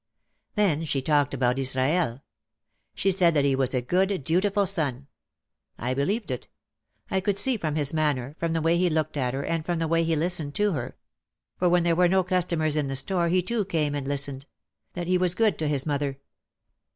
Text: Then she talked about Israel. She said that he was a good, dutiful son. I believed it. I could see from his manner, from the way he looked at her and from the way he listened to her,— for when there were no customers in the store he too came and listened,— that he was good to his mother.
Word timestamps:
Then 0.55 0.83
she 0.85 0.99
talked 0.99 1.31
about 1.31 1.59
Israel. 1.59 2.23
She 2.95 3.11
said 3.11 3.35
that 3.35 3.45
he 3.45 3.55
was 3.55 3.75
a 3.75 3.83
good, 3.83 4.23
dutiful 4.23 4.65
son. 4.65 5.05
I 5.77 5.93
believed 5.93 6.31
it. 6.31 6.47
I 7.11 7.19
could 7.19 7.37
see 7.37 7.55
from 7.55 7.75
his 7.75 7.93
manner, 7.93 8.35
from 8.39 8.53
the 8.53 8.63
way 8.63 8.77
he 8.77 8.89
looked 8.89 9.15
at 9.15 9.35
her 9.35 9.43
and 9.43 9.63
from 9.63 9.77
the 9.77 9.87
way 9.87 10.03
he 10.03 10.15
listened 10.15 10.55
to 10.55 10.71
her,— 10.73 10.97
for 11.59 11.69
when 11.69 11.83
there 11.83 11.95
were 11.95 12.09
no 12.09 12.23
customers 12.23 12.75
in 12.75 12.87
the 12.87 12.95
store 12.95 13.29
he 13.29 13.43
too 13.43 13.63
came 13.63 13.93
and 13.93 14.07
listened,— 14.07 14.47
that 14.95 15.05
he 15.05 15.19
was 15.19 15.35
good 15.35 15.59
to 15.59 15.67
his 15.67 15.85
mother. 15.85 16.17